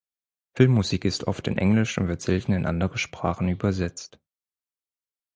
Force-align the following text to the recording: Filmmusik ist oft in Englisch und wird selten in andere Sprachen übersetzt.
Filmmusik 0.55 1.05
ist 1.05 1.25
oft 1.27 1.47
in 1.47 1.59
Englisch 1.59 1.99
und 1.99 2.07
wird 2.07 2.23
selten 2.23 2.53
in 2.53 2.65
andere 2.65 2.97
Sprachen 2.97 3.49
übersetzt. 3.49 4.19